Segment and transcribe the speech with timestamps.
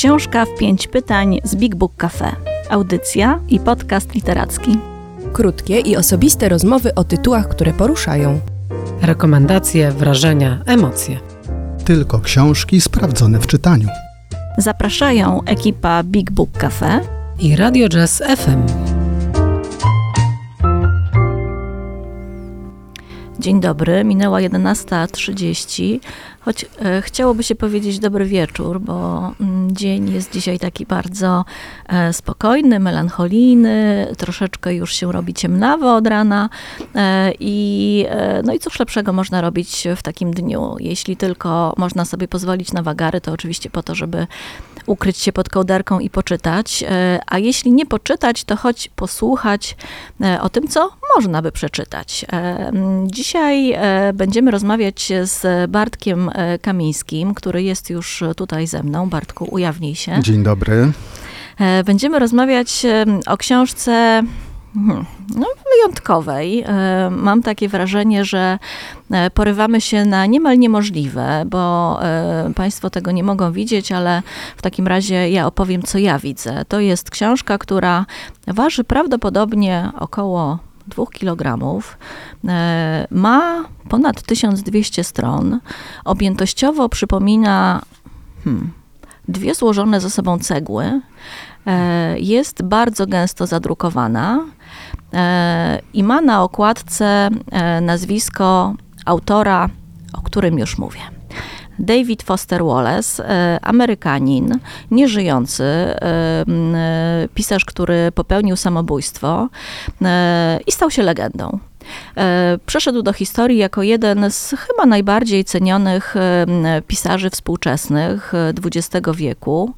[0.00, 2.36] Książka w pięć pytań z Big Book Cafe.
[2.70, 4.78] Audycja i podcast literacki.
[5.32, 8.40] Krótkie i osobiste rozmowy o tytułach, które poruszają.
[9.02, 11.20] Rekomendacje, wrażenia, emocje.
[11.84, 13.88] Tylko książki sprawdzone w czytaniu.
[14.58, 17.00] Zapraszają ekipa Big Book Cafe
[17.38, 18.89] i Radio Jazz FM.
[23.40, 26.00] Dzień dobry, minęła 11.30,
[26.40, 31.44] choć e, chciałoby się powiedzieć dobry wieczór, bo mm, dzień jest dzisiaj taki bardzo
[31.88, 36.48] e, spokojny, melancholijny, troszeczkę już się robi ciemnawo od rana
[36.94, 38.06] e, i
[38.44, 42.82] no i cóż lepszego można robić w takim dniu, jeśli tylko można sobie pozwolić na
[42.82, 44.26] wagary, to oczywiście po to, żeby
[44.86, 46.84] ukryć się pod kołderką i poczytać,
[47.26, 49.76] a jeśli nie poczytać, to choć posłuchać
[50.40, 52.26] o tym, co można by przeczytać.
[52.32, 52.72] E,
[53.04, 53.76] dzisiaj
[54.14, 56.30] będziemy rozmawiać z Bartkiem
[56.62, 59.08] Kamińskim, który jest już tutaj ze mną.
[59.08, 60.22] Bartku, ujawnij się.
[60.22, 60.92] Dzień dobry.
[61.84, 62.86] Będziemy rozmawiać
[63.26, 64.22] o książce
[64.74, 65.04] Hmm,
[65.36, 66.64] no, wyjątkowej.
[66.66, 68.58] E, mam takie wrażenie, że
[69.10, 74.22] e, porywamy się na niemal niemożliwe, bo e, Państwo tego nie mogą widzieć, ale
[74.56, 76.64] w takim razie ja opowiem, co ja widzę.
[76.68, 78.06] To jest książka, która
[78.46, 80.58] waży prawdopodobnie około
[80.90, 81.58] 2 kg.
[83.10, 85.60] Ma ponad 1200 stron.
[86.04, 87.82] Objętościowo przypomina
[88.44, 88.72] hmm,
[89.28, 91.00] dwie złożone ze sobą cegły.
[92.16, 94.44] Jest bardzo gęsto zadrukowana.
[95.14, 99.68] E, i ma na okładce e, nazwisko autora,
[100.12, 101.19] o którym już mówię.
[101.80, 104.58] David Foster Wallace, e, Amerykanin,
[104.90, 105.64] nieżyjący,
[107.34, 109.48] pisarz, który popełnił samobójstwo
[110.66, 111.58] i stał się legendą.
[112.16, 116.46] E, przeszedł do historii jako jeden z chyba najbardziej cenionych e,
[116.86, 118.32] pisarzy współczesnych
[118.64, 119.74] XX e, wieku.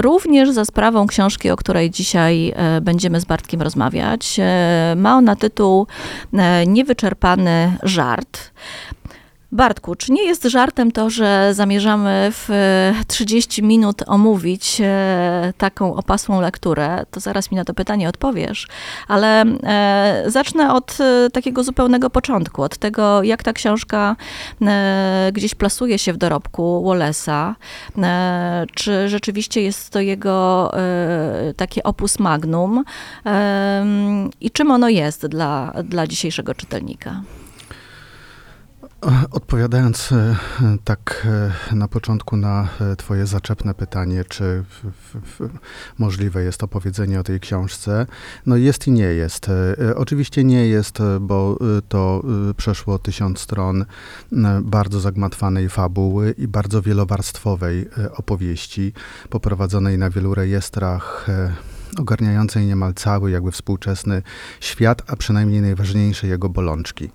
[0.00, 4.40] Również za sprawą książki, o której dzisiaj będziemy z Bartkiem rozmawiać.
[4.96, 5.86] Ma ona tytuł
[6.66, 8.50] Niewyczerpany żart.
[9.52, 12.48] Bartku, czy nie jest żartem to, że zamierzamy w
[13.06, 17.04] 30 e, minut omówić e, taką opasłą lekturę?
[17.10, 18.68] To zaraz mi na to pytanie odpowiesz,
[19.08, 20.98] ale e, zacznę od
[21.32, 24.16] takiego zupełnego początku, od tego, jak ta książka
[25.32, 27.54] gdzieś plasuje się w dorobku Wallace'a.
[28.74, 30.72] Czy rzeczywiście jest to jego
[31.56, 32.84] takie opus magnum
[34.40, 37.22] i czym ono jest dla, dla dzisiejszego czytelnika?
[39.30, 40.36] Odpowiadając e,
[40.84, 41.26] tak
[41.70, 44.64] e, na początku na e, Twoje zaczepne pytanie, czy
[45.98, 48.06] możliwe jest opowiedzenie o tej książce,
[48.46, 49.50] no jest i nie jest.
[49.96, 51.58] Oczywiście nie jest, bo
[51.88, 52.22] to
[52.56, 53.84] przeszło tysiąc stron
[54.62, 58.92] bardzo zagmatwanej fabuły i bardzo wielowarstwowej opowieści,
[59.30, 61.26] poprowadzonej na wielu rejestrach
[61.98, 64.22] ogarniającej niemal cały jakby współczesny
[64.60, 67.10] świat, a przynajmniej najważniejsze jego bolączki.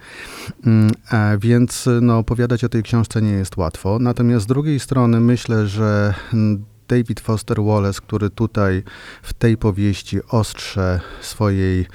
[0.66, 4.00] Mm, e, więc no, opowiadać o tej książce nie jest łatwo.
[4.00, 8.84] Natomiast z drugiej strony myślę, że mm, David Foster Wallace, który tutaj
[9.24, 11.86] w tej powieści ostrze swojej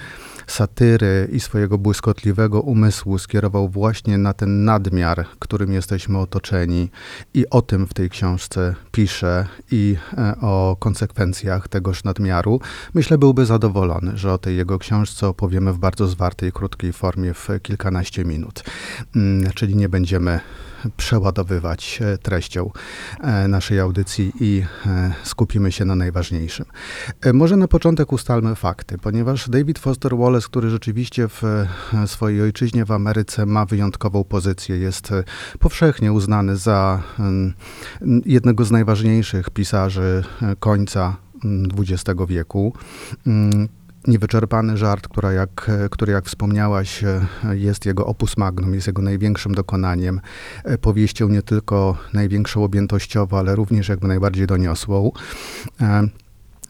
[0.47, 6.91] satyry i swojego błyskotliwego umysłu skierował właśnie na ten nadmiar, którym jesteśmy otoczeni
[7.35, 12.61] i o tym w tej książce pisze i e, o konsekwencjach tegoż nadmiaru,
[12.95, 17.49] myślę byłby zadowolony, że o tej jego książce opowiemy w bardzo zwartej, krótkiej formie w
[17.63, 18.63] kilkanaście minut.
[19.17, 20.41] Mm, czyli nie będziemy
[20.97, 22.71] przeładowywać e, treścią
[23.21, 24.65] e, naszej audycji i
[25.23, 26.67] skupimy się na najważniejszym.
[27.33, 31.43] Może na początek ustalmy fakty, ponieważ David Foster Wallace, który rzeczywiście w
[32.07, 35.11] swojej ojczyźnie w Ameryce ma wyjątkową pozycję, jest
[35.59, 37.03] powszechnie uznany za
[38.27, 40.25] jednego z najważniejszych pisarzy
[40.61, 41.17] końca
[41.79, 42.73] XX wieku
[44.07, 47.05] niewyczerpany żart, która jak, który jak wspomniałaś
[47.51, 50.21] jest jego opus magnum, jest jego największym dokonaniem,
[50.81, 55.11] powieścią nie tylko największą objętościowo, ale również jakby najbardziej doniosłą.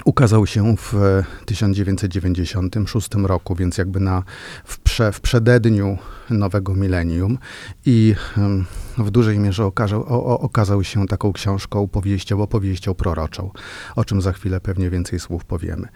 [0.07, 4.23] Ukazał się w 1996 roku, więc jakby na,
[4.65, 5.99] w, prze, w przededniu
[6.31, 7.39] nowego milenium
[7.87, 8.15] i
[8.99, 13.51] w dużej mierze okazał, o, okazał się taką książką, powieścią, opowieścią proroczą,
[13.97, 15.89] o czym za chwilę pewnie więcej słów powiemy.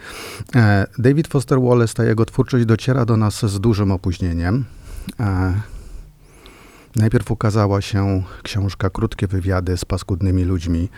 [0.54, 4.64] E, David Foster Wallace, ta jego twórczość dociera do nas z dużym opóźnieniem.
[5.20, 5.54] E,
[6.96, 10.88] najpierw ukazała się książka Krótkie wywiady z paskudnymi ludźmi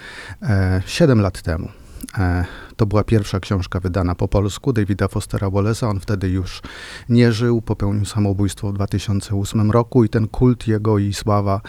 [0.42, 1.81] e, 7 lat temu.
[2.18, 2.44] E,
[2.76, 5.88] to była pierwsza książka wydana po polsku Davida Fostera Wallace'a.
[5.88, 6.62] On wtedy już
[7.08, 11.60] nie żył, popełnił samobójstwo w 2008 roku i ten kult jego i sława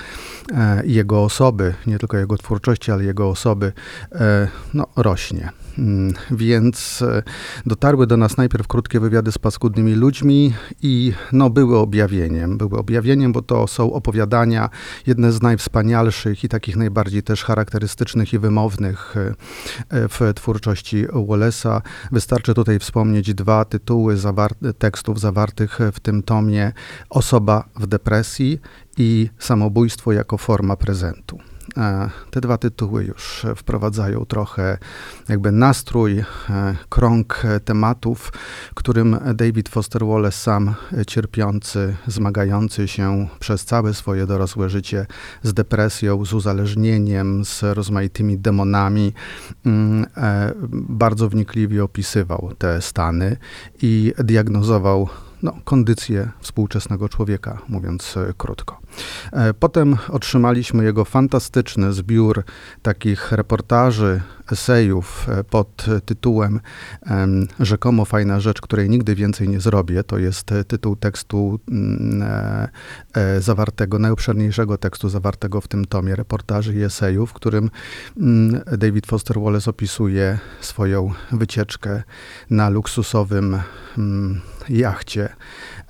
[0.53, 3.73] e, jego osoby, nie tylko jego twórczości, ale jego osoby,
[4.11, 5.62] e, no, rośnie.
[5.77, 7.23] Mm, więc e,
[7.65, 12.57] dotarły do nas najpierw krótkie wywiady z paskudnymi ludźmi i no, były objawieniem.
[12.57, 14.69] Były objawieniem, bo to są opowiadania,
[15.07, 19.33] jedne z najwspanialszych i takich najbardziej też charakterystycznych i wymownych e,
[19.89, 21.81] e, w twórczości Wallace'a.
[22.11, 24.17] Wystarczy tutaj wspomnieć dwa tytuły
[24.77, 26.71] tekstów zawartych w tym tomie:
[27.09, 28.59] Osoba w depresji
[28.97, 31.52] i Samobójstwo jako forma prezentu.
[31.77, 34.77] E, te dwa tytuły już wprowadzają trochę
[35.29, 36.25] jakby nastrój, e,
[36.89, 38.33] krąg tematów,
[38.73, 40.75] którym David Foster Wallace, sam
[41.07, 45.05] cierpiący, zmagający się przez całe swoje dorosłe życie
[45.43, 49.13] z depresją, z uzależnieniem, z rozmaitymi demonami,
[49.65, 53.37] mm, e, bardzo wnikliwie opisywał te stany
[53.81, 55.09] i diagnozował
[55.43, 58.82] no, kondycję współczesnego człowieka, mówiąc krótko.
[59.31, 62.43] E, potem otrzymaliśmy jego fantastyczny zbiór
[62.81, 66.59] takich reportaży, esejów e, pod tytułem
[67.59, 70.03] Rzekomo fajna rzecz, której nigdy więcej nie zrobię.
[70.03, 72.23] To jest tytuł tekstu mm,
[73.39, 77.69] zawartego, najobszerniejszego tekstu zawartego w tym tomie reportaży i esejów, w którym
[78.17, 82.03] mm, David Foster Wallace opisuje swoją wycieczkę
[82.49, 83.59] na luksusowym
[83.97, 85.82] mm, jachcie e,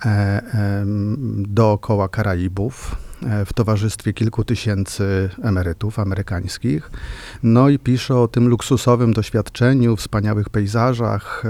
[1.38, 2.96] dookoła Karaibów
[3.26, 6.92] e, w towarzystwie kilku tysięcy emerytów amerykańskich.
[7.44, 11.44] No i pisze o tym luksusowym doświadczeniu, wspaniałych pejzażach,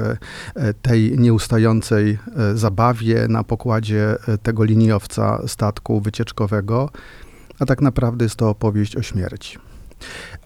[0.55, 2.17] e, tej nieustającej
[2.53, 6.89] zabawie na pokładzie tego liniowca statku wycieczkowego,
[7.59, 9.57] a tak naprawdę jest to opowieść o śmierci.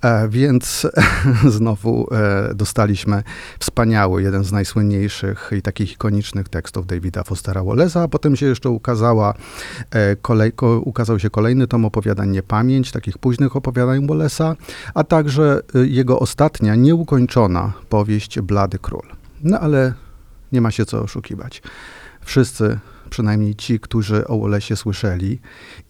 [0.01, 0.87] E, więc
[1.57, 3.23] znowu e, dostaliśmy
[3.59, 9.33] wspaniały, jeden z najsłynniejszych i takich ikonicznych tekstów Davida Fostera Wallace'a, potem się jeszcze ukazała,
[9.91, 14.55] e, kolej, ko, ukazał się kolejny tom opowiadań Niepamięć, takich późnych opowiadań Wallace'a,
[14.93, 19.07] a także jego ostatnia, nieukończona powieść Blady Król.
[19.43, 19.93] No ale
[20.51, 21.61] nie ma się co oszukiwać.
[22.21, 25.39] Wszyscy przynajmniej ci, którzy o Olesie słyszeli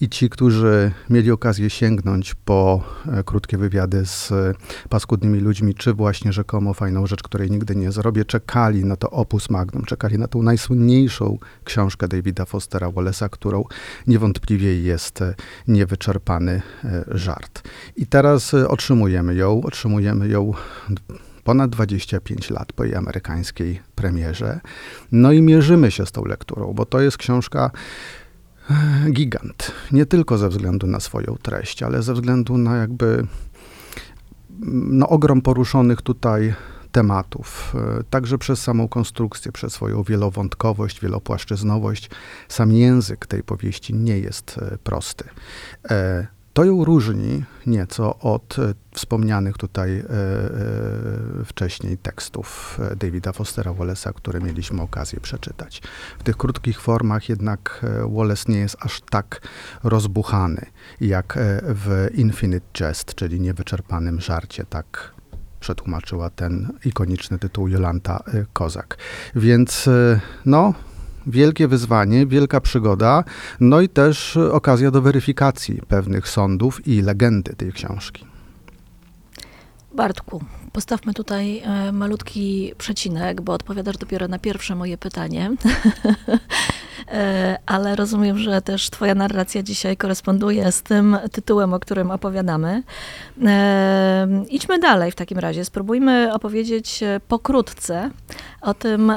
[0.01, 4.53] i ci, którzy mieli okazję sięgnąć po e, krótkie wywiady z e,
[4.89, 9.49] paskudnymi ludźmi, czy właśnie rzekomo fajną rzecz, której nigdy nie zrobię, czekali na to opus
[9.49, 13.63] magnum, czekali na tą najsłynniejszą książkę Davida Fostera Wallace'a, którą
[14.07, 15.35] niewątpliwie jest e,
[15.67, 16.61] niewyczerpany
[17.07, 17.67] żart.
[17.95, 20.53] I teraz otrzymujemy ją, otrzymujemy ją
[21.47, 24.59] ponad 25 lat po jej amerykańskiej premierze.
[25.11, 27.71] No i mierzymy się z tą lekturą, bo to jest książka
[28.69, 29.71] e, gigant.
[29.91, 33.27] Nie tylko ze względu na swoją treść, ale ze względu na jakby
[34.69, 36.53] no, ogrom poruszonych tutaj
[36.91, 42.09] tematów, e, także przez samą konstrukcję, przez swoją wielowątkowość, wielopłaszczyznowość.
[42.47, 45.25] Sam język tej powieści nie jest e, prosty.
[46.57, 54.13] To ją różni nieco od e, wspomnianych tutaj e, e, wcześniej tekstów Davida Fostera Wallace'a,
[54.13, 55.81] które mieliśmy okazję przeczytać.
[56.19, 59.41] W tych krótkich formach jednak Wallace nie jest aż tak
[59.83, 60.65] rozbuchany
[61.01, 65.13] jak w Infinite Jest, czyli niewyczerpanym żarcie, tak
[65.59, 68.23] przetłumaczyła ten ikoniczny tytuł Jolanta
[68.53, 68.97] Kozak.
[69.35, 69.89] Więc
[70.45, 70.73] no,
[71.27, 73.23] wielkie wyzwanie, wielka przygoda,
[73.59, 78.25] no i też okazja do weryfikacji pewnych sądów i legendy tej książki.
[79.95, 80.43] Bartku,
[80.73, 85.51] postawmy tutaj e, malutki przecinek, bo odpowiadasz dopiero na pierwsze moje pytanie.
[87.67, 92.83] E, ale rozumiem, że też Twoja narracja dzisiaj koresponduje z tym tytułem, o którym opowiadamy.
[93.45, 95.65] E, idźmy dalej w takim razie.
[95.65, 98.09] Spróbujmy opowiedzieć pokrótce
[98.61, 99.13] o tym,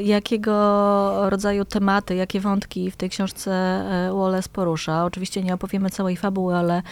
[0.00, 5.04] jakiego rodzaju tematy, jakie wątki w tej książce Wallace porusza.
[5.04, 6.82] Oczywiście nie opowiemy całej fabuły, ale,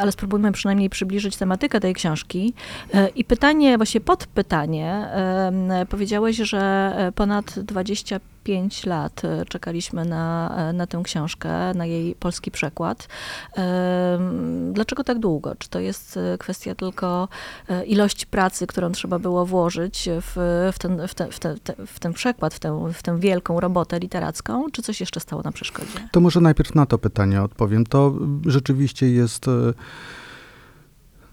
[0.00, 2.54] ale spróbujmy przynajmniej przybliżyć tematykę tej książki.
[3.14, 5.08] I pytanie, właśnie podpytanie,
[5.88, 8.04] powiedziałeś, że ponad 25
[8.86, 13.08] lat czekaliśmy na, na tę książkę, na jej polski przekład.
[14.72, 15.54] Dlaczego tak długo?
[15.58, 17.28] Czy to jest kwestia tylko
[17.86, 20.32] ilości pracy, którą trzeba było włożyć w,
[20.72, 21.38] w, ten, w, w,
[21.86, 25.52] w ten przekład, w tę, w tę wielką robotę literacką, czy coś jeszcze stało na
[25.52, 26.08] przeszkodzie?
[26.12, 27.86] To może najpierw na to pytanie odpowiem.
[27.86, 28.14] To
[28.46, 29.46] rzeczywiście jest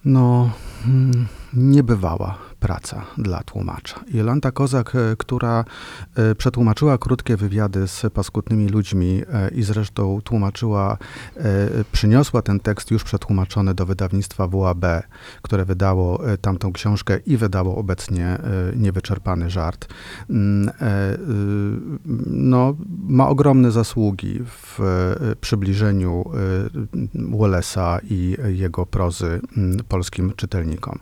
[0.06, 0.50] no,
[0.84, 4.00] hmm, niebywała praca dla tłumacza.
[4.14, 5.66] Jolanta Kozak, e, która
[6.16, 10.98] e, przetłumaczyła krótkie wywiady z paskudnymi ludźmi e, i zresztą tłumaczyła,
[11.92, 14.86] przyniosła ten tekst już przetłumaczony do wydawnictwa WAB,
[15.42, 18.38] które wydało tamtą książkę i wydało obecnie
[18.76, 19.88] niewyczerpany żart.
[20.30, 20.72] Mm,
[22.28, 22.76] no,
[23.08, 24.80] ma ogromne zasługi w
[25.42, 26.24] przybliżeniu
[27.16, 31.00] Wallace'a i jego prozy mm, polskim czytelnikom.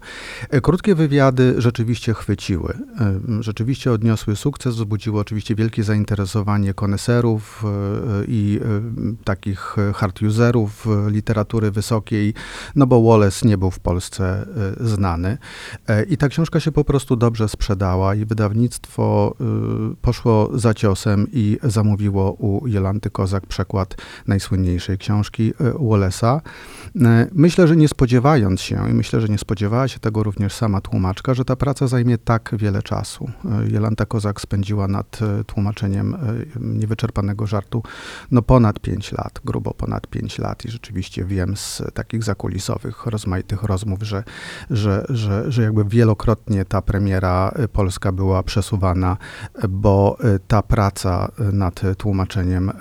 [0.62, 8.60] Krótkie wywiady rzeczywiście chwyciły, e, rzeczywiście odniosły sukces, wzbudziły oczywiście wielkie zainteresowanie koneserów e, i
[8.64, 12.34] e, takich hard userów literatury wysokiej,
[12.76, 14.48] no bo Wallace nie był w Polsce
[14.80, 15.38] znany.
[16.10, 19.36] I ta książka się po prostu dobrze sprzedała i wydawnictwo
[20.02, 23.96] poszło za ciosem i zamówiło u Jolanty Kozak przekład
[24.28, 26.40] najsłynniejszej książki Wallace'a.
[27.32, 31.34] Myślę, że nie spodziewając się, i myślę, że nie spodziewała się tego również sama tłumaczka,
[31.34, 33.30] że ta praca zajmie tak wiele czasu.
[33.46, 36.20] E, Jelanta Kozak spędziła nad e, tłumaczeniem e,
[36.60, 37.84] niewyczerpanego żartu
[38.32, 43.64] no ponad 5 lat, grubo ponad 5 lat i rzeczywiście wiem z takich zakulisowych, rozmaitych
[43.64, 44.24] rozmów, że,
[44.70, 49.18] że, że, że jakby wielokrotnie ta premiera polska była przesuwana,
[49.70, 50.18] bo
[50.48, 52.72] ta praca nad tłumaczeniem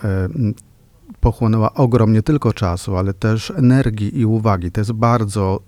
[1.21, 4.71] pochłonęła ogrom nie tylko czasu, ale też energii i uwagi.
[4.71, 5.61] To jest bardzo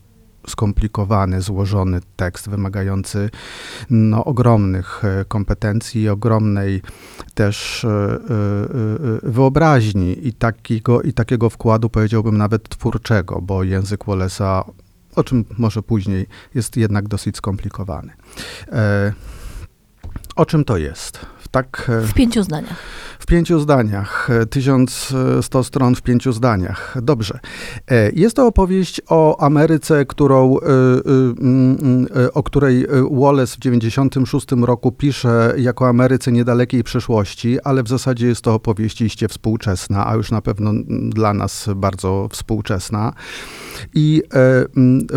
[0.46, 3.30] skomplikowany, złożony tekst, wymagający
[3.90, 6.82] no, ogromnych e, kompetencji, ogromnej
[7.34, 8.18] też e, e,
[9.22, 14.64] wyobraźni i takiego, i takiego wkładu, powiedziałbym, nawet twórczego, bo język Wallace'a,
[15.16, 18.12] o czym może później, jest jednak dosyć skomplikowany.
[20.37, 21.26] O czym to jest?
[21.52, 22.76] Tak, w pięciu zdaniach.
[23.18, 26.97] W pięciu zdaniach, 1100 stron w pięciu zdaniach.
[27.02, 27.38] Dobrze.
[27.90, 30.64] E, jest to opowieść o Ameryce, którą, e,
[32.25, 38.26] e, o której Wallace w 1996 roku pisze jako Ameryce niedalekiej przyszłości, ale w zasadzie
[38.26, 40.73] jest to opowieść iście współczesna, a już na pewno
[41.09, 43.12] dla nas bardzo współczesna.
[43.94, 44.23] I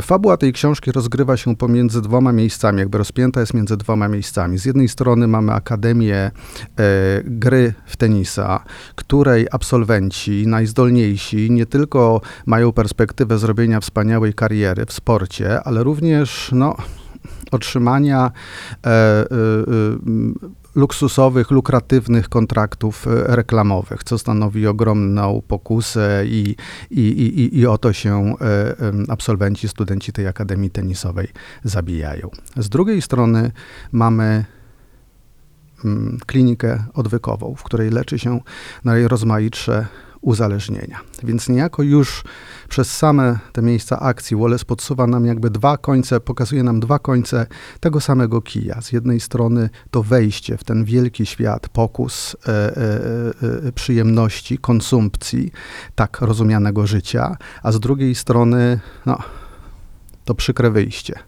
[0.02, 4.58] fabuła tej książki rozgrywa się pomiędzy dwoma miejscami, jakby rozpięta jest między dwoma miejscami.
[4.58, 6.25] Z jednej strony mamy Akademię
[7.24, 8.64] Gry w tenisa,
[8.96, 16.76] której absolwenci, najzdolniejsi, nie tylko mają perspektywę zrobienia wspaniałej kariery w sporcie, ale również no,
[17.52, 18.32] otrzymania
[18.86, 19.26] e, e, e,
[20.76, 26.56] luksusowych, lukratywnych kontraktów e, reklamowych, co stanowi ogromną pokusę i,
[26.92, 28.76] i, i, i o to się e,
[29.10, 31.28] absolwenci, studenci tej Akademii Tenisowej
[31.64, 32.30] zabijają.
[32.58, 33.52] Z drugiej strony
[33.92, 34.46] mamy
[36.26, 38.40] klinikę odwykową, w której leczy się
[38.84, 39.86] najrozmaitsze
[40.26, 41.00] uzależnienia.
[41.24, 42.24] Więc niejako już
[42.70, 47.46] przez same te miejsca akcji Wallace podsuwa nam jakby dwa końce, pokazuje nam dwa końce
[47.80, 48.82] tego samego kija.
[48.82, 55.52] Z jednej strony to wejście w ten wielki świat, pokus e, e, e, przyjemności, konsumpcji,
[55.96, 59.18] tak rozumianego życia, a z drugiej strony no,
[60.26, 61.20] to przykre wyjście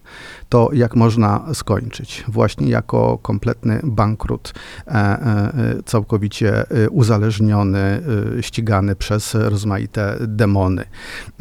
[0.50, 2.24] to jak można skończyć.
[2.27, 4.54] Właśnie jako kompletny bankrut,
[4.88, 5.54] e, e,
[5.86, 8.01] całkowicie e, uzależniony,
[8.42, 10.86] ścigany przez rozmaite demony.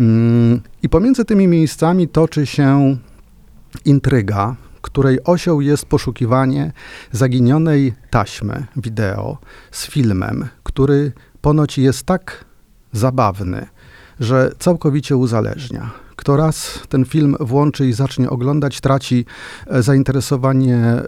[0.01, 2.97] Mm, I pomiędzy tymi miejscami toczy się
[3.85, 6.73] intryga, której osią jest poszukiwanie
[7.13, 9.39] zaginionej taśmy wideo
[9.71, 12.45] z filmem, który ponoć jest tak
[12.93, 13.67] zabawny,
[14.21, 16.06] że całkowicie uzależnia.
[16.17, 19.25] Kto raz ten film włączy i zacznie oglądać, traci
[19.67, 21.05] e, zainteresowanie e, e,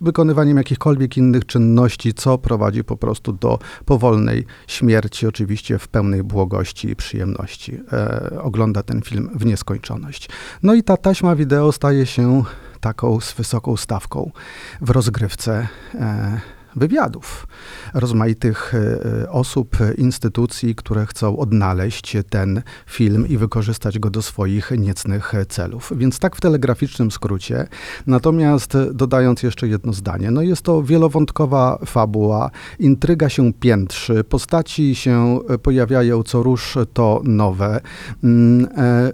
[0.00, 6.90] wykonywaniem jakichkolwiek innych czynności, co prowadzi po prostu do powolnej śmierci, oczywiście w pełnej błogości
[6.90, 7.80] i przyjemności.
[8.42, 10.28] Ogląda ten film w nieskończoność.
[10.62, 12.42] No i ta taśma wideo staje się
[12.80, 14.30] taką z wysoką stawką
[14.80, 15.68] w rozgrywce
[16.76, 17.46] wywiadów
[17.94, 25.32] rozmaitych e, osób, instytucji, które chcą odnaleźć ten film i wykorzystać go do swoich niecnych
[25.48, 25.92] celów.
[25.96, 27.66] Więc tak w telegraficznym skrócie.
[28.06, 35.38] Natomiast dodając jeszcze jedno zdanie, no jest to wielowątkowa fabuła, intryga się piętrzy, postaci się
[35.62, 37.80] pojawiają co rusz to nowe.
[38.24, 39.12] Mm, e, e,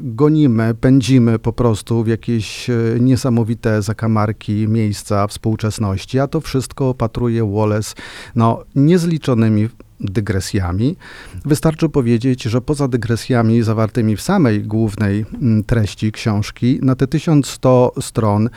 [0.00, 2.70] gonimy, pędzimy po prostu w jakieś
[3.00, 7.94] niesamowite zakamarki miejsca współczesności, a to wszystko opatruje Wallace
[8.34, 9.68] no, niezliczonymi
[10.00, 10.96] dygresjami.
[11.44, 17.92] Wystarczy powiedzieć, że poza dygresjami zawartymi w samej głównej mm, treści książki, na te 1100
[18.00, 18.48] stron,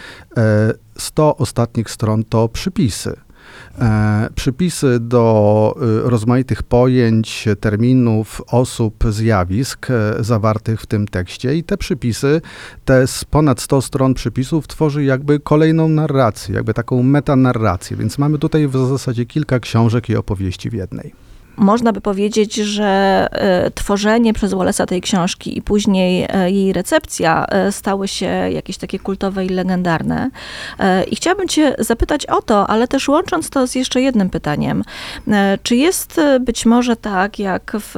[0.98, 3.28] 100 e, ostatnich stron to przypisy
[4.35, 11.77] przypisy do e, rozmaitych pojęć, terminów, osób, zjawisk e, zawartych w tym tekście i te
[11.77, 12.41] przypisy,
[12.85, 18.38] te z ponad 100 stron przypisów tworzy jakby kolejną narrację, jakby taką metanarrację, więc mamy
[18.39, 21.28] tutaj w zasadzie kilka książek i opowieści w jednej.
[21.60, 27.46] Można by powiedzieć, że e, tworzenie przez Wallace'a tej książki i później e, jej recepcja
[27.46, 30.30] e, stały się jakieś takie kultowe i legendarne.
[31.12, 34.84] I chciałabym cię zapytać o to, ale też łącząc to z jeszcze jednym pytaniem.
[35.63, 37.96] Czy jest być może tak, jak w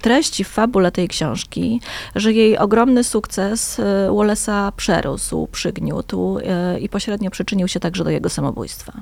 [0.00, 1.80] treści, w fabule tej książki,
[2.14, 6.38] że jej ogromny sukces Wallace'a przerósł, przygniótł
[6.80, 8.92] i pośrednio przyczynił się także do jego samobójstwa?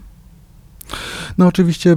[1.38, 1.96] No oczywiście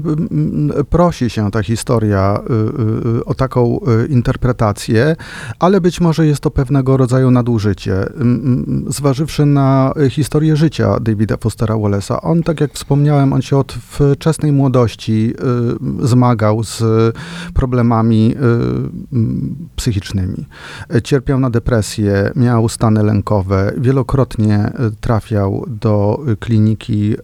[0.90, 5.16] prosi się ta historia y, y, o taką y, interpretację,
[5.60, 8.06] ale być może jest to pewnego rodzaju nadużycie.
[8.88, 14.52] Zważywszy na historię życia Davida Fostera Wallace'a, on, tak jak wspomniałem, on się od wczesnej
[14.52, 15.34] młodości
[16.02, 16.84] zmagał z
[17.54, 18.36] problemami
[19.76, 20.46] psychicznymi.
[21.04, 24.72] Cierpiał na depresję, miał stany lękowe, wielokrotnie
[25.02, 27.18] trafiał do kliniki y,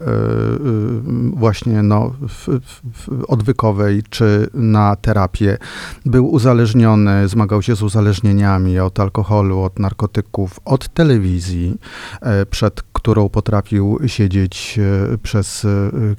[1.59, 2.47] właśnie no, w,
[2.93, 5.57] w, odwykowej czy na terapię.
[6.05, 11.77] Był uzależniony, zmagał się z uzależnieniami od alkoholu, od narkotyków, od telewizji,
[12.21, 14.79] e, przed którą potrafił siedzieć
[15.13, 15.69] e, przez e,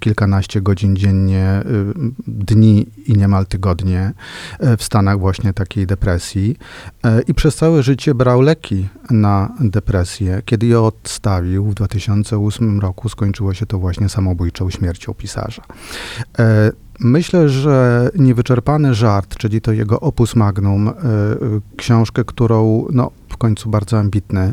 [0.00, 1.62] kilkanaście godzin dziennie,
[2.26, 4.12] dni i niemal tygodnie
[4.78, 6.56] w stanach właśnie takiej depresji.
[7.26, 10.42] I przez całe życie brał leki na depresję.
[10.44, 15.29] Kiedy je odstawił w 2008 roku, skończyło się to właśnie samobójczą śmiercią pisarza.
[16.38, 16.72] E,
[17.02, 20.94] Myślę, że Niewyczerpany Żart, czyli to jego opus magnum, e, e,
[21.76, 24.52] książkę, którą no, w końcu bardzo ambitny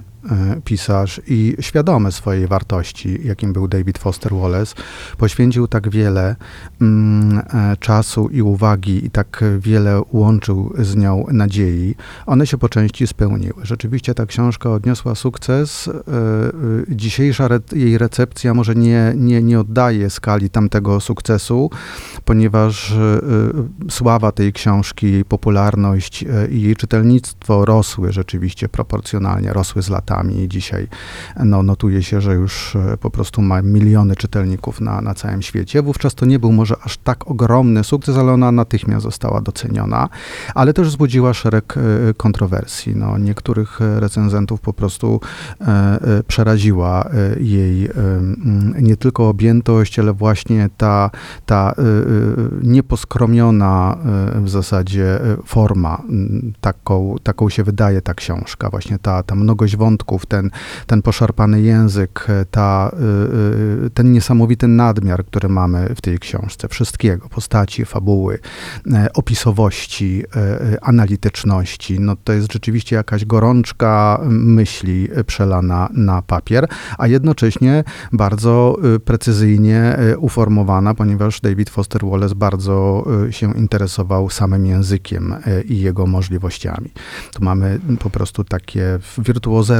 [0.65, 4.75] pisarz i świadomy swojej wartości, jakim był David Foster Wallace,
[5.17, 6.35] poświęcił tak wiele
[6.81, 11.95] mm, e, czasu i uwagi i tak wiele łączył z nią nadziei,
[12.25, 13.53] one się po części spełniły.
[13.63, 15.87] Rzeczywiście ta książka odniosła sukces.
[15.87, 15.93] E, e,
[16.89, 21.69] Dzisiejsza re jej recepcja może nie, nie, nie oddaje skali tamtego sukcesu,
[22.25, 22.97] ponieważ e,
[23.89, 30.06] sława tej książki, jej popularność e, i jej czytelnictwo rosły rzeczywiście proporcjonalnie, rosły z latami
[30.43, 30.87] i dzisiaj
[31.45, 35.81] no, notuje się, że już e, po prostu ma miliony czytelników na, na całym świecie.
[35.81, 40.09] Wówczas to nie był może aż tak ogromny sukces, ale ona natychmiast została doceniona,
[40.55, 42.95] ale też wzbudziła szereg e, kontrowersji.
[42.95, 45.21] No, niektórych e, recenzentów po prostu
[46.27, 47.89] przeraziła jej
[48.81, 51.11] nie tylko objętość, ale właśnie ta,
[51.45, 51.73] ta
[52.63, 53.97] nieposkromiona
[54.35, 56.01] w zasadzie forma,
[56.61, 59.96] taką, taką się wydaje ta książka, właśnie ta, ta mnogość wątków,
[60.27, 60.49] ten,
[60.87, 66.67] ten poszarpany język, e, ta, e, e, ten niesamowity nadmiar, który mamy w tej książce,
[66.67, 68.39] wszystkiego, postaci, fabuły,
[69.13, 70.23] opisowości,
[70.81, 77.83] analityczności, no to jest rzeczywiście jakaś gorączka myśli przelana na papier, a jednocześnie
[78.13, 86.91] bardzo precyzyjnie uformowana, ponieważ David Foster Wallace bardzo się interesował samym językiem i jego możliwościami.
[87.33, 88.99] Tu mamy po prostu takie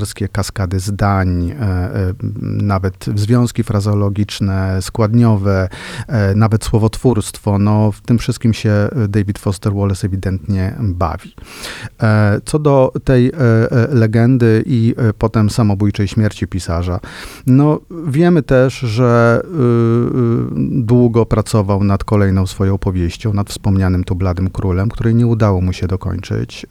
[0.08, 5.70] wirtuozerskie kaskady zdań, e, e, nawet związki frazeologiczne, składniowe,
[6.08, 7.60] e, nawet słowotwórstwo.
[7.60, 11.36] No, w tym wszystkim się David Foster Wallace ewidentnie bawi.
[12.46, 13.32] Co do tej
[13.90, 17.00] legendy i potem samobójczej śmierci pisarza,
[17.48, 24.16] no wiemy też, że y, y, długo pracował nad kolejną swoją powieścią, nad wspomnianym tu
[24.16, 26.66] Bladym Królem, której nie udało mu się dokończyć.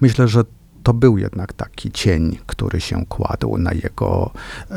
[0.00, 0.44] Myślę, że
[0.84, 4.30] to był jednak taki cień, który się kładł na jego
[4.70, 4.76] e,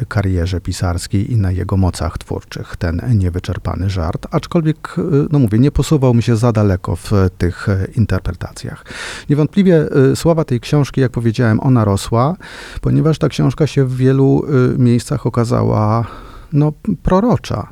[0.00, 4.26] e, karierze pisarskiej i na jego mocach twórczych, ten niewyczerpany żart.
[4.30, 8.84] Aczkolwiek, e, no mówię, nie posuwał mi się za daleko w tych interpretacjach.
[9.30, 12.36] Niewątpliwie sława tej książki, jak powiedziałem, ona rosła,
[12.80, 14.46] ponieważ ta książka się w wielu
[14.78, 16.06] miejscach okazała
[16.52, 17.68] no, prorocza.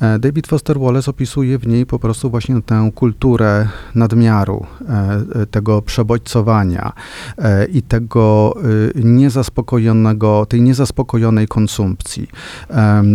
[0.00, 5.46] E, David Foster Wallace opisuje w niej po prostu właśnie tę kulturę nadmiaru, e, e,
[5.46, 6.92] tego przebodźcowania
[7.72, 8.54] i tego
[8.94, 12.28] niezaspokojonego, tej niezaspokojonej konsumpcji.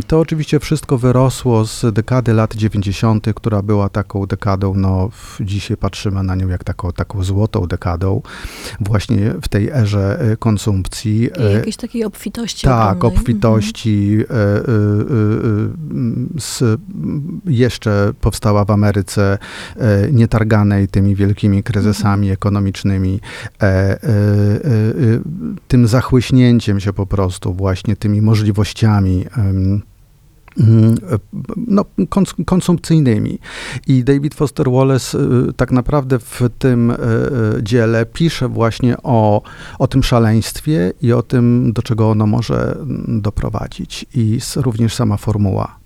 [0.08, 6.24] To oczywiście wszystko wyrosło z dekady lat 90., która była taką dekadą, no dzisiaj patrzymy
[6.24, 8.22] na nią jak taką, taką złotą dekadą,
[8.80, 11.30] właśnie w tej erze konsumpcji.
[11.50, 13.20] I jakiejś takiej obfitości tak, ogromnej.
[13.20, 14.54] obfitości, e, e, e,
[16.33, 16.82] e, z
[17.46, 19.38] jeszcze powstała w Ameryce,
[20.12, 23.20] nietarganej tymi wielkimi kryzysami ekonomicznymi,
[25.68, 29.26] tym zachłyśnięciem się po prostu właśnie tymi możliwościami
[31.68, 31.86] no,
[32.46, 33.40] konsumpcyjnymi.
[33.88, 35.18] I David Foster Wallace
[35.56, 36.94] tak naprawdę w tym
[37.62, 39.42] dziele pisze właśnie o,
[39.80, 44.06] o tym szaleństwie i o tym, do czego ono może doprowadzić.
[44.16, 45.83] I również sama formuła e,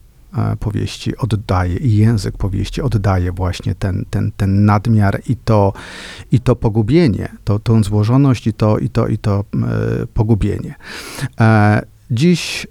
[0.60, 5.74] powieści oddaje i język powieści oddaje właśnie ten, ten, ten nadmiar i to,
[6.32, 10.76] i to pogubienie, to, tą złożoność i to, i to, i to e, pogubienie.
[11.40, 12.68] E, dziś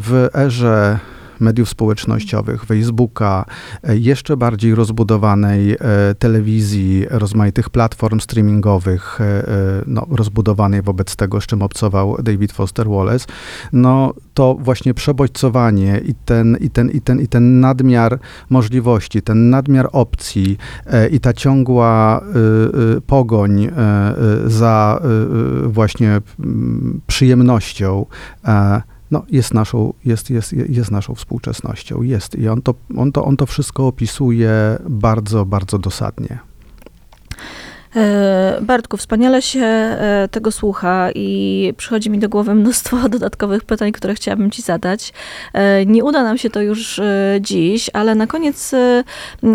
[0.00, 0.98] w erze
[1.40, 3.44] mediów społecznościowych, Facebooka,
[3.82, 5.76] e, jeszcze bardziej rozbudowanej e,
[6.18, 9.44] telewizji, rozmaitych platform streamingowych, e,
[9.86, 13.26] no, rozbudowanej wobec tego, z czym obcował David Foster Wallace,
[13.72, 18.18] no to właśnie przebodźcowanie i ten, i ten, i ten, i ten nadmiar
[18.50, 20.56] możliwości, ten nadmiar opcji
[21.10, 22.24] i ta ciągła
[23.06, 23.68] pogoń
[24.46, 25.02] za
[25.66, 26.20] właśnie
[27.06, 28.06] przyjemnością
[29.10, 32.02] no, jest, naszą, jest, jest, jest naszą współczesnością.
[32.02, 32.34] Jest.
[32.34, 36.49] I on to, on, to, on to wszystko opisuje bardzo, bardzo dosadnie.
[37.96, 43.92] E, Bartku, wspaniale się e, tego słucha i przychodzi mi do głowy mnóstwo dodatkowych pytań,
[43.92, 45.12] które chciałabym Ci zadać.
[45.52, 47.00] E, nie uda nam się to już
[47.40, 48.74] dziś, ale na koniec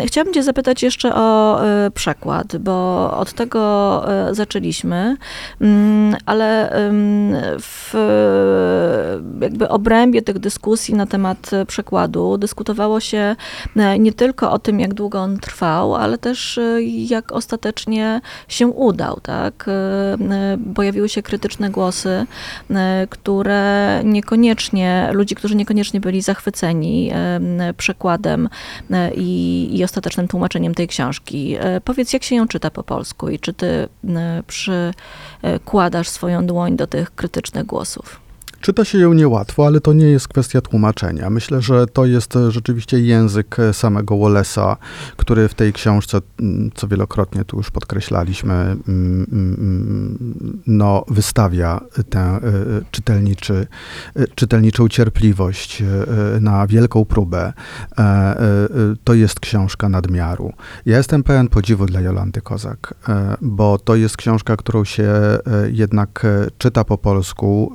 [0.05, 1.59] chciałabym Cię zapytać jeszcze o
[1.93, 5.17] przekład, bo od tego zaczęliśmy,
[5.61, 6.69] mm, ale
[7.59, 7.93] w
[9.41, 13.35] jakby obrębie tych dyskusji na temat przekładu dyskutowało się
[13.99, 16.59] nie tylko o tym, jak długo on trwał, ale też
[17.09, 19.65] jak ostatecznie się udał, tak?
[19.67, 22.25] E, e, pojawiły się krytyczne głosy,
[22.69, 27.11] e, które niekoniecznie, ludzi, którzy niekoniecznie byli zachwyceni
[27.77, 28.49] przekładem
[29.15, 31.57] i, i ostatecznym tłumaczeniem tej książki.
[31.83, 33.87] Powiedz, jak się ją czyta po polsku i czy ty
[34.47, 38.24] przykładasz swoją dłoń do tych krytycznych głosów?
[38.61, 41.29] Czyta się ją niełatwo, ale to nie jest kwestia tłumaczenia.
[41.29, 44.75] Myślę, że to jest e, rzeczywiście język e, samego Wallace'a,
[45.17, 52.19] który w tej książce, mm, co wielokrotnie tu już podkreślaliśmy, mm, mm, no, wystawia tę
[52.19, 52.41] e,
[52.91, 53.67] czytelniczy,
[54.35, 55.83] czytelniczą cierpliwość
[56.41, 57.53] na wielką próbę.
[59.03, 60.53] To jest książka nadmiaru.
[60.85, 62.93] Ja jestem pełen podziwu dla Jolanty Kozak,
[63.41, 65.13] bo to jest książka, którą się
[65.71, 66.25] jednak
[66.57, 67.73] czyta po polsku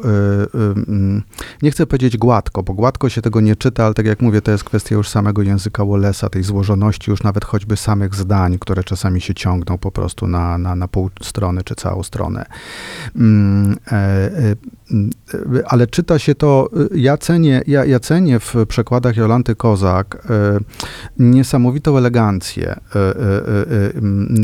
[1.62, 4.50] nie chcę powiedzieć gładko, bo gładko się tego nie czyta, ale tak jak mówię, to
[4.50, 9.20] jest kwestia już samego języka Wallace'a, tej złożoności już nawet choćby samych zdań, które czasami
[9.20, 12.46] się ciągną po prostu na, na, na pół strony czy całą stronę.
[14.90, 18.55] Mm, e, e, E, ale czyta się to, e, ja cenię, ja, ja cenię w
[18.68, 20.59] przekładach Jolanty Kozak e,
[21.18, 22.81] niesamowitą elegancję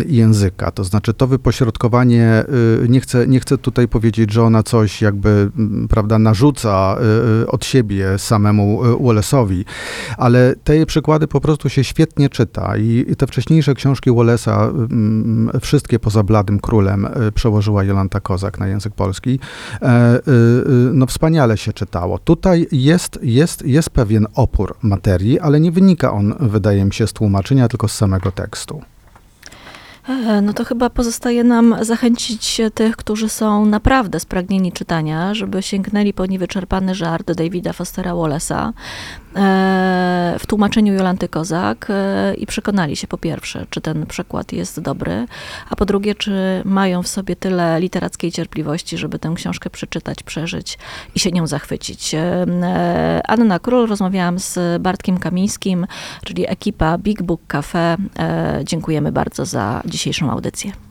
[0.06, 2.44] języka, to znaczy to wypośrodkowanie,
[2.88, 5.50] nie chcę, nie chcę tutaj powiedzieć, że ona coś jakby,
[5.88, 6.96] prawda, narzuca
[7.48, 9.64] od siebie samemu Wallace'owi,
[10.18, 14.72] ale te przykłady po prostu się świetnie czyta i, te wcześniejsze książki Wallace'a,
[15.60, 19.38] wszystkie poza Bladym Królem, przełożyła Jolanta Kozak na język polski,
[19.76, 20.35] Y, y,
[20.92, 22.18] no wspaniale się czytało.
[22.18, 27.12] Tutaj jest, jest, jest pewien opór materii, ale nie wynika on, wydaje mi się, z
[27.12, 28.82] tłumaczenia, tylko z samego tekstu.
[30.08, 36.12] E, no to chyba pozostaje nam zachęcić tych, którzy są naprawdę spragnieni czytania, żeby sięgnęli
[36.12, 38.72] po niewyczerpany żart Davida Fostera Wallace'a
[40.38, 45.26] w tłumaczeniu Jolanty Kozak e, i przekonali się po pierwsze, czy ten przekład jest dobry,
[45.70, 50.78] a po drugie, czy mają w sobie tyle literackiej cierpliwości, żeby tę książkę przeczytać, przeżyć
[51.14, 52.14] i się nią zachwycić.
[53.24, 55.86] Anna Król, rozmawiałam z Bartkiem Kamińskim,
[56.24, 57.96] czyli ekipa Big Book Cafe.
[58.64, 60.85] Dziękujemy bardzo za dzisiejszą audycję.